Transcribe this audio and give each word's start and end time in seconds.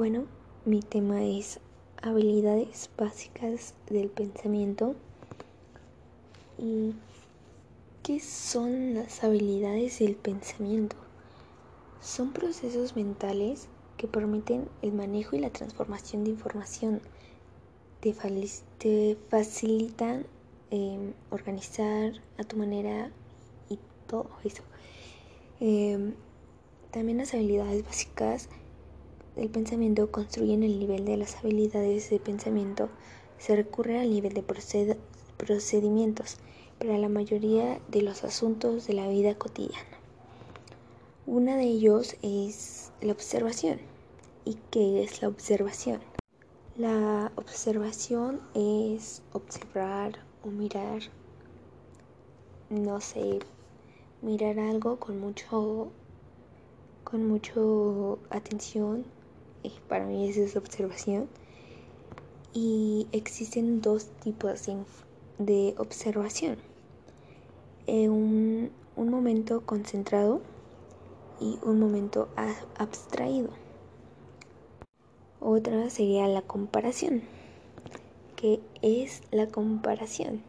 Bueno, 0.00 0.24
mi 0.64 0.80
tema 0.80 1.22
es 1.26 1.60
habilidades 2.00 2.88
básicas 2.96 3.74
del 3.90 4.08
pensamiento. 4.08 4.94
¿Y 6.56 6.94
qué 8.02 8.18
son 8.18 8.94
las 8.94 9.22
habilidades 9.22 9.98
del 9.98 10.16
pensamiento? 10.16 10.96
Son 12.00 12.32
procesos 12.32 12.96
mentales 12.96 13.68
que 13.98 14.08
permiten 14.08 14.70
el 14.80 14.94
manejo 14.94 15.36
y 15.36 15.40
la 15.40 15.50
transformación 15.50 16.24
de 16.24 16.30
información. 16.30 17.02
Te, 18.00 19.18
facilitan 19.28 20.24
em, 20.70 21.12
organizar 21.28 22.14
a 22.38 22.44
tu 22.44 22.56
manera 22.56 23.10
y 23.68 23.78
todo 24.06 24.30
eso. 24.44 24.62
Em, 25.60 26.14
también 26.90 27.18
las 27.18 27.34
habilidades 27.34 27.84
básicas 27.84 28.48
del 29.40 29.48
pensamiento 29.48 30.10
construyen 30.10 30.62
el 30.62 30.78
nivel 30.78 31.06
de 31.06 31.16
las 31.16 31.36
habilidades 31.36 32.10
de 32.10 32.20
pensamiento. 32.20 32.90
Se 33.38 33.56
recurre 33.56 33.98
al 33.98 34.10
nivel 34.10 34.34
de 34.34 34.44
procedimientos 35.38 36.36
para 36.78 36.98
la 36.98 37.08
mayoría 37.08 37.80
de 37.88 38.02
los 38.02 38.22
asuntos 38.22 38.86
de 38.86 38.92
la 38.92 39.08
vida 39.08 39.34
cotidiana. 39.36 39.98
Uno 41.26 41.56
de 41.56 41.62
ellos 41.62 42.16
es 42.20 42.92
la 43.00 43.12
observación. 43.12 43.80
¿Y 44.44 44.58
qué 44.70 45.02
es 45.02 45.22
la 45.22 45.28
observación? 45.28 46.00
La 46.76 47.32
observación 47.36 48.42
es 48.52 49.22
observar 49.32 50.18
o 50.44 50.48
mirar, 50.48 51.00
no 52.68 53.00
sé, 53.00 53.38
mirar 54.20 54.58
algo 54.58 55.00
con 55.00 55.18
mucho 55.18 55.90
con 57.04 57.26
mucho 57.26 58.18
atención. 58.28 59.06
Para 59.88 60.04
mí 60.04 60.28
esa 60.28 60.40
es 60.40 60.56
observación. 60.56 61.28
Y 62.52 63.06
existen 63.12 63.80
dos 63.80 64.06
tipos 64.22 64.66
de, 65.38 65.74
observación. 65.78 66.56
un, 67.86 68.70
un 68.96 69.08
momento 69.08 69.62
concentrado 69.64 70.40
y 71.40 71.58
un 71.62 71.78
momento 71.80 72.28
abstraído. 72.76 73.50
Otra 75.40 75.88
sería 75.90 76.26
la 76.28 76.42
comparación. 76.42 77.22
¿Qué 78.36 78.60
es 78.82 79.22
la 79.30 79.46
comparación? 79.46 80.42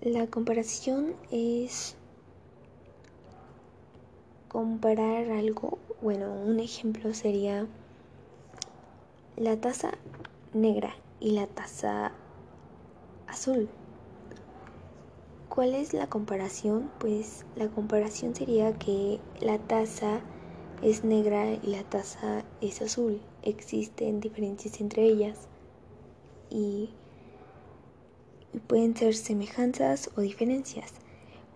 La 0.00 0.26
comparación 0.26 1.14
es 1.30 1.96
comparar 4.48 5.30
algo 5.30 5.78
bueno, 6.04 6.30
un 6.34 6.60
ejemplo 6.60 7.14
sería 7.14 7.66
la 9.36 9.60
taza 9.60 9.92
negra 10.52 10.94
y 11.18 11.32
la 11.32 11.48
taza 11.48 12.12
azul. 13.26 13.68
¿Cuál 15.48 15.74
es 15.74 15.92
la 15.92 16.08
comparación? 16.08 16.90
Pues 17.00 17.44
la 17.56 17.68
comparación 17.68 18.34
sería 18.34 18.72
que 18.74 19.20
la 19.40 19.58
taza 19.58 20.20
es 20.82 21.02
negra 21.02 21.52
y 21.52 21.66
la 21.66 21.82
taza 21.82 22.44
es 22.60 22.80
azul. 22.80 23.20
Existen 23.42 24.20
diferencias 24.20 24.80
entre 24.80 25.04
ellas 25.04 25.48
y 26.50 26.90
pueden 28.68 28.96
ser 28.96 29.16
semejanzas 29.16 30.10
o 30.16 30.20
diferencias. 30.20 30.92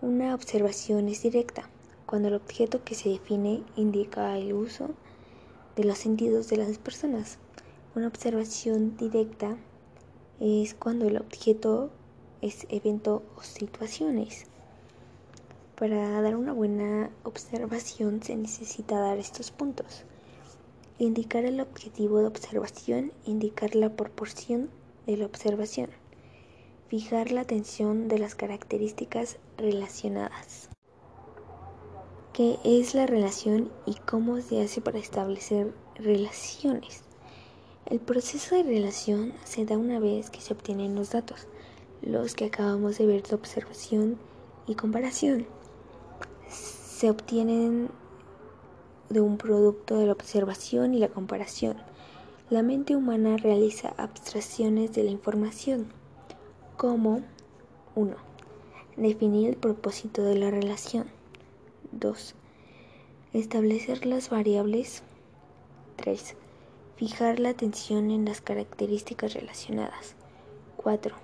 Una 0.01 0.35
observación 0.35 1.07
es 1.07 1.23
directa 1.23 1.69
cuando 2.05 2.27
el 2.27 2.33
objeto 2.33 2.83
que 2.83 2.95
se 2.95 3.09
define 3.09 3.63
indica 3.77 4.37
el 4.37 4.53
uso 4.53 4.89
de 5.75 5.85
los 5.85 5.97
sentidos 5.97 6.49
de 6.49 6.57
las 6.57 6.77
personas. 6.77 7.37
Una 7.95 8.07
observación 8.07 8.97
directa 8.97 9.57
es 10.39 10.73
cuando 10.73 11.07
el 11.07 11.17
objeto 11.17 11.89
es 12.41 12.65
evento 12.69 13.23
o 13.35 13.41
situaciones. 13.41 14.45
Para 15.75 16.21
dar 16.21 16.35
una 16.35 16.53
buena 16.53 17.09
observación 17.23 18.21
se 18.21 18.35
necesita 18.35 18.99
dar 18.99 19.17
estos 19.17 19.51
puntos. 19.51 20.03
Indicar 20.97 21.45
el 21.45 21.59
objetivo 21.61 22.19
de 22.19 22.27
observación, 22.27 23.11
indicar 23.25 23.75
la 23.75 23.95
proporción 23.95 24.69
de 25.07 25.17
la 25.17 25.25
observación, 25.25 25.89
fijar 26.87 27.31
la 27.31 27.41
atención 27.41 28.07
de 28.07 28.19
las 28.19 28.35
características 28.35 29.37
relacionadas 29.57 30.69
qué 32.39 32.57
es 32.63 32.95
la 32.95 33.05
relación 33.05 33.69
y 33.85 33.95
cómo 33.95 34.39
se 34.39 34.61
hace 34.61 34.79
para 34.79 34.97
establecer 34.97 35.73
relaciones. 35.95 37.08
El 37.89 37.99
proceso 37.99 38.55
de 38.55 38.61
relación 38.61 39.33
se 39.45 39.65
da 39.65 39.75
una 39.75 39.99
vez 39.99 40.29
que 40.29 40.41
se 40.41 40.53
obtienen 40.53 40.93
los 40.93 41.09
datos, 41.09 41.47
los 42.03 42.35
que 42.35 42.45
acabamos 42.45 42.99
de 42.99 43.07
ver 43.07 43.23
de 43.23 43.33
observación 43.33 44.19
y 44.67 44.75
comparación. 44.75 45.47
Se 46.49 47.09
obtienen 47.09 47.89
de 49.09 49.21
un 49.21 49.39
producto 49.39 49.97
de 49.97 50.05
la 50.05 50.11
observación 50.11 50.93
y 50.93 50.99
la 50.99 51.07
comparación. 51.07 51.77
La 52.51 52.61
mente 52.61 52.95
humana 52.95 53.37
realiza 53.37 53.95
abstracciones 53.97 54.93
de 54.93 55.05
la 55.05 55.09
información, 55.09 55.87
como 56.77 57.23
1. 57.95 58.15
Definir 58.97 59.49
el 59.49 59.55
propósito 59.55 60.23
de 60.23 60.35
la 60.35 60.51
relación. 60.51 61.07
2. 61.93 62.35
Establecer 63.33 64.05
las 64.05 64.29
variables. 64.29 65.01
3. 65.95 66.35
Fijar 66.99 67.39
la 67.39 67.51
atención 67.51 68.11
en 68.11 68.25
las 68.25 68.41
características 68.41 69.33
relacionadas. 69.33 70.15
4. 70.75 71.15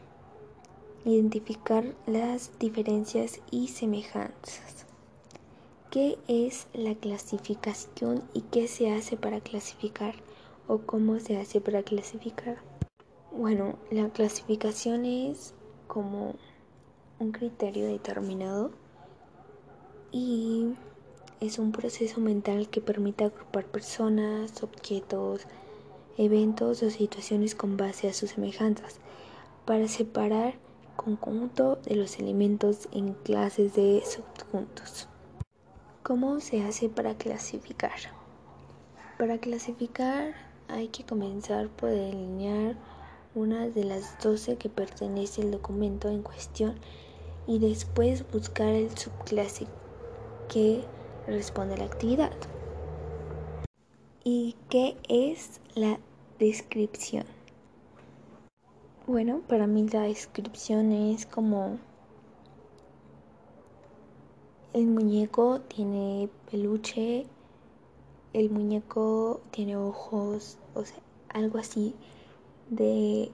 Identificar 1.04 1.84
las 2.08 2.58
diferencias 2.60 3.42
y 3.52 3.68
semejanzas. 3.68 4.86
¿Qué 5.92 6.18
es 6.30 6.68
la 6.72 6.96
clasificación 6.96 8.24
y 8.34 8.44
qué 8.44 8.70
se 8.70 8.94
hace 8.94 9.18
para 9.18 9.42
clasificar 9.42 10.16
o 10.70 10.78
cómo 10.78 11.20
se 11.20 11.36
hace 11.36 11.60
para 11.60 11.84
clasificar? 11.84 12.60
Bueno, 13.34 13.76
la 13.92 14.08
clasificación 14.08 15.04
es 15.04 15.54
como 15.88 16.36
un 17.20 17.34
criterio 17.34 17.86
determinado 17.86 18.72
y 20.14 20.70
es 21.42 21.60
un 21.60 21.74
proceso 21.74 22.22
mental 22.22 22.70
que 22.70 22.80
permite 22.80 23.26
agrupar 23.26 23.66
personas, 23.66 24.64
objetos, 24.64 25.46
eventos 26.18 26.82
o 26.84 26.90
situaciones 26.90 27.56
con 27.56 27.78
base 27.78 28.08
a 28.08 28.14
sus 28.14 28.32
semejanzas 28.32 29.00
para 29.66 29.88
separar 29.88 30.56
conjunto 30.96 31.78
de 31.78 31.96
los 31.96 32.20
elementos 32.20 32.88
en 32.92 33.14
clases 33.14 33.76
de 33.76 34.02
subjuntos. 34.06 35.08
¿Cómo 36.04 36.40
se 36.40 36.64
hace 36.64 36.90
para 36.90 37.16
clasificar? 37.16 37.94
Para 39.18 39.38
clasificar 39.40 40.34
hay 40.68 40.88
que 40.88 41.06
comenzar 41.06 41.70
por 41.70 41.90
delinear 41.90 42.76
una 43.34 43.68
de 43.68 43.84
las 43.84 44.18
12 44.20 44.58
que 44.58 44.70
pertenece 44.70 45.42
al 45.42 45.52
documento 45.52 46.10
en 46.10 46.24
cuestión 46.24 46.76
y 47.48 47.60
después 47.60 48.30
buscar 48.32 48.70
el 48.70 48.96
subclásico 48.98 49.72
que 50.48 50.84
responde 51.28 51.78
la 51.78 51.86
actividad. 51.86 52.34
¿Y 54.28 54.56
qué 54.72 54.98
es 55.08 55.62
la 55.76 56.00
descripción? 56.40 57.26
Bueno, 59.06 59.42
para 59.48 59.68
mí 59.68 59.88
la 59.88 60.02
descripción 60.02 60.92
es 60.92 61.28
como 61.28 61.78
el 64.74 64.88
muñeco 64.88 65.62
tiene 65.62 66.28
peluche, 66.50 67.28
el 68.34 68.50
muñeco 68.50 69.42
tiene 69.52 69.78
ojos, 69.78 70.58
o 70.74 70.84
sea, 70.84 70.98
algo 71.30 71.60
así 71.60 71.94
de 72.72 73.30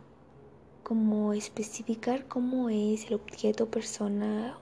como 0.83 1.31
especificar 1.31 2.27
cómo 2.27 2.67
es 2.67 3.05
el 3.07 3.13
objeto, 3.13 3.67
persona, 3.67 4.57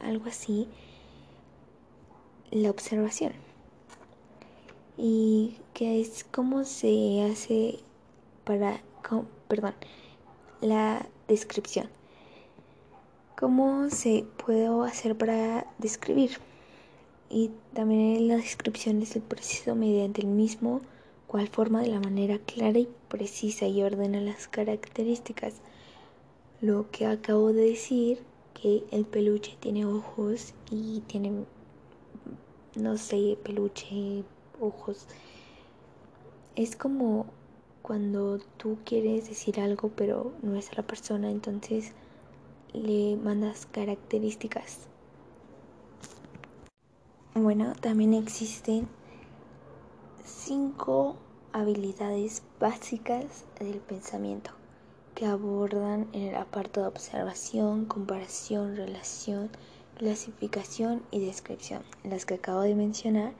algo 0.00 0.26
así 0.26 0.68
la 2.50 2.68
observación 2.68 3.32
y 4.96 5.56
que 5.74 6.00
es 6.00 6.24
cómo 6.30 6.64
se 6.64 7.22
hace 7.22 7.80
para, 8.44 8.82
perdón, 9.48 9.74
la 10.60 11.06
descripción. 11.28 11.88
¿Cómo 13.38 13.90
se 13.90 14.24
puede 14.44 14.66
hacer 14.86 15.16
para 15.16 15.66
describir? 15.78 16.38
Y 17.28 17.50
también 17.72 18.28
la 18.28 18.36
descripción 18.36 19.02
es 19.02 19.16
el 19.16 19.22
proceso 19.22 19.74
mediante 19.74 20.20
el 20.20 20.28
mismo 20.28 20.80
cual 21.26 21.48
forma 21.48 21.80
de 21.80 21.88
la 21.88 21.98
manera 21.98 22.38
clara 22.38 22.78
y 22.78 22.88
precisa 23.08 23.66
y 23.66 23.82
ordena 23.82 24.20
las 24.20 24.48
características. 24.48 25.54
Lo 26.60 26.90
que 26.90 27.06
acabo 27.06 27.52
de 27.52 27.70
decir, 27.70 28.22
que 28.54 28.84
el 28.92 29.06
peluche 29.06 29.56
tiene 29.58 29.86
ojos 29.86 30.54
y 30.70 31.00
tiene 31.00 31.44
no 32.74 32.96
sé, 32.96 33.36
peluche, 33.42 34.24
ojos. 34.62 35.06
Es 36.56 36.76
como 36.76 37.26
cuando 37.82 38.38
tú 38.56 38.78
quieres 38.84 39.28
decir 39.28 39.60
algo 39.60 39.90
pero 39.96 40.32
no 40.42 40.56
es 40.56 40.70
a 40.70 40.76
la 40.76 40.82
persona, 40.82 41.30
entonces 41.30 41.92
le 42.72 43.16
mandas 43.16 43.66
características. 43.66 44.86
Bueno, 47.34 47.72
también 47.80 48.14
existen 48.14 48.88
cinco 50.24 51.16
habilidades 51.52 52.42
básicas 52.60 53.44
del 53.58 53.78
pensamiento 53.78 54.52
que 55.14 55.26
abordan 55.26 56.08
en 56.12 56.28
el 56.28 56.34
apartado 56.36 56.86
de 56.86 56.92
observación, 56.92 57.84
comparación, 57.84 58.76
relación, 58.76 59.50
clasificación 59.96 61.02
y 61.10 61.24
descripción, 61.24 61.82
las 62.04 62.24
que 62.24 62.34
acabo 62.34 62.60
de 62.60 62.74
mencionar, 62.74 63.32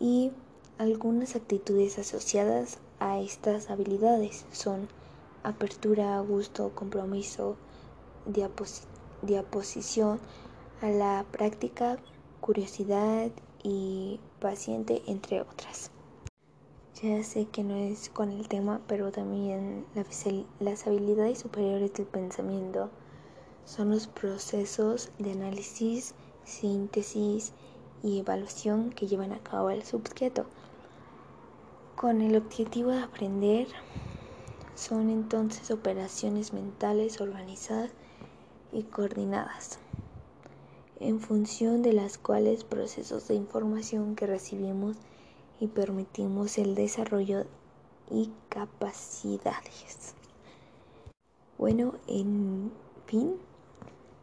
y 0.00 0.32
algunas 0.78 1.36
actitudes 1.36 1.98
asociadas 1.98 2.78
a 3.00 3.18
estas 3.18 3.70
habilidades 3.70 4.44
son 4.52 4.88
apertura, 5.42 6.20
gusto, 6.20 6.72
compromiso, 6.74 7.56
diaposición 9.22 10.20
a 10.80 10.88
la 10.88 11.24
práctica, 11.30 11.98
curiosidad 12.40 13.30
y 13.62 14.20
paciente, 14.40 15.02
entre 15.06 15.40
otras. 15.40 15.90
Ya 17.02 17.22
sé 17.22 17.46
que 17.46 17.62
no 17.62 17.76
es 17.76 18.08
con 18.08 18.30
el 18.30 18.48
tema, 18.48 18.80
pero 18.88 19.12
también 19.12 19.86
las 20.58 20.86
habilidades 20.86 21.38
superiores 21.38 21.92
del 21.94 22.06
pensamiento 22.06 22.90
son 23.64 23.90
los 23.90 24.06
procesos 24.08 25.10
de 25.18 25.32
análisis, 25.32 26.14
síntesis 26.44 27.52
y 28.02 28.20
evaluación 28.20 28.90
que 28.90 29.06
llevan 29.06 29.32
a 29.32 29.38
cabo 29.38 29.70
el 29.70 29.84
sujeto. 29.84 30.46
Con 31.96 32.22
el 32.22 32.36
objetivo 32.36 32.90
de 32.90 33.02
aprender, 33.02 33.68
son 34.74 35.10
entonces 35.10 35.70
operaciones 35.70 36.52
mentales 36.52 37.20
organizadas 37.20 37.90
y 38.72 38.84
coordinadas, 38.84 39.80
en 41.00 41.20
función 41.20 41.82
de 41.82 41.92
las 41.92 42.18
cuales 42.18 42.62
procesos 42.62 43.26
de 43.26 43.34
información 43.34 44.14
que 44.14 44.26
recibimos 44.26 44.96
y 45.60 45.66
permitimos 45.66 46.58
el 46.58 46.74
desarrollo 46.76 47.46
y 48.10 48.30
capacidades. 48.48 50.14
Bueno, 51.58 51.94
en 52.06 52.70
fin, 53.06 53.34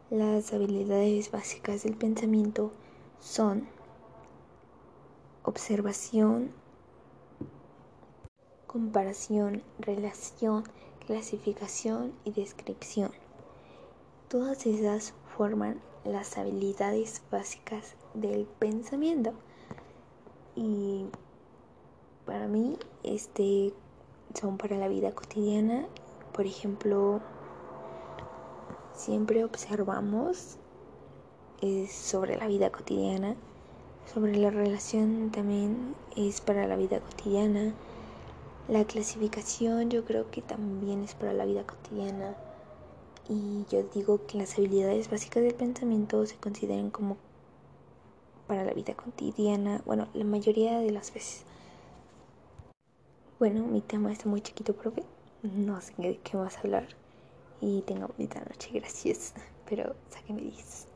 las 0.08 0.54
habilidades 0.54 1.30
básicas 1.30 1.82
del 1.82 1.94
pensamiento 1.94 2.70
son 3.20 3.68
observación, 5.42 6.52
comparación, 8.66 9.62
relación, 9.78 10.64
clasificación 11.06 12.12
y 12.24 12.32
descripción. 12.32 13.10
Todas 14.28 14.66
esas 14.66 15.14
forman 15.36 15.80
las 16.04 16.36
habilidades 16.38 17.22
básicas 17.30 17.94
del 18.14 18.46
pensamiento. 18.58 19.32
Y 20.54 21.06
para 22.24 22.48
mí 22.48 22.76
este 23.04 23.72
son 24.34 24.58
para 24.58 24.76
la 24.76 24.88
vida 24.88 25.14
cotidiana 25.14 25.86
por 26.32 26.44
ejemplo 26.44 27.20
siempre 28.92 29.44
observamos 29.44 30.58
es 31.62 31.92
sobre 31.92 32.36
la 32.36 32.46
vida 32.46 32.70
cotidiana 32.70 33.34
sobre 34.12 34.36
la 34.36 34.50
relación 34.50 35.30
también 35.30 35.94
es 36.16 36.40
para 36.40 36.66
la 36.66 36.76
vida 36.76 37.00
cotidiana 37.00 37.74
la 38.68 38.84
clasificación 38.84 39.90
yo 39.90 40.04
creo 40.04 40.30
que 40.30 40.42
también 40.42 41.02
es 41.02 41.14
para 41.14 41.32
la 41.32 41.44
vida 41.44 41.64
cotidiana 41.64 42.34
y 43.28 43.64
yo 43.70 43.82
digo 43.94 44.26
que 44.26 44.38
las 44.38 44.56
habilidades 44.58 45.10
básicas 45.10 45.42
del 45.42 45.54
pensamiento 45.54 46.24
se 46.26 46.36
consideran 46.36 46.90
como 46.90 47.16
para 48.46 48.64
la 48.64 48.72
vida 48.72 48.94
cotidiana 48.94 49.82
bueno 49.84 50.08
la 50.14 50.24
mayoría 50.24 50.78
de 50.80 50.90
las 50.90 51.12
veces 51.12 51.44
bueno, 53.38 53.66
mi 53.66 53.82
tema 53.82 54.10
está 54.10 54.30
muy 54.30 54.40
chiquito, 54.40 54.74
profe. 54.74 55.02
No 55.42 55.78
sé 55.82 55.92
de 55.98 56.18
qué 56.24 56.38
más 56.38 56.56
hablar. 56.56 56.88
Y 57.60 57.82
tenga 57.82 58.06
bonita 58.06 58.40
noche, 58.40 58.70
gracias. 58.72 59.34
Pero 59.68 59.94
sáquenme 60.08 60.40
10. 60.40 60.95